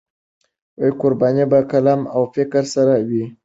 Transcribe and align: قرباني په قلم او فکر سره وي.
قرباني 0.99 1.45
په 1.51 1.59
قلم 1.71 2.01
او 2.15 2.21
فکر 2.33 2.63
سره 2.75 2.95
وي. 3.07 3.25